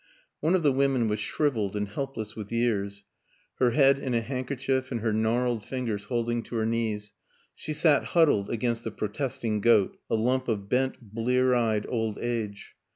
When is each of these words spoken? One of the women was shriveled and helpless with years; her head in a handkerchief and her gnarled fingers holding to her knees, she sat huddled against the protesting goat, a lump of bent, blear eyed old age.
One 0.39 0.55
of 0.55 0.63
the 0.63 0.71
women 0.71 1.07
was 1.07 1.19
shriveled 1.19 1.75
and 1.75 1.87
helpless 1.87 2.35
with 2.35 2.51
years; 2.51 3.03
her 3.59 3.69
head 3.69 3.99
in 3.99 4.15
a 4.15 4.21
handkerchief 4.21 4.91
and 4.91 5.01
her 5.01 5.13
gnarled 5.13 5.63
fingers 5.63 6.05
holding 6.05 6.41
to 6.45 6.55
her 6.55 6.65
knees, 6.65 7.13
she 7.53 7.73
sat 7.73 8.03
huddled 8.05 8.49
against 8.49 8.83
the 8.83 8.89
protesting 8.89 9.61
goat, 9.61 9.95
a 10.09 10.15
lump 10.15 10.47
of 10.47 10.67
bent, 10.67 10.95
blear 11.13 11.53
eyed 11.53 11.85
old 11.87 12.17
age. 12.17 12.73